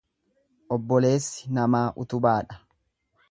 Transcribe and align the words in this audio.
Obboleessi 0.75 1.53
namaa 1.59 1.83
utubaadha. 2.05 2.61